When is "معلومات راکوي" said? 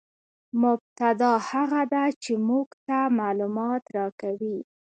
3.19-4.57